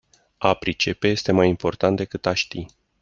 A 0.37 0.53
pricepe 0.55 1.07
este 1.07 1.31
mai 1.31 1.49
important 1.49 1.97
decât 1.97 2.25
a 2.25 2.33
ști. 2.33 2.65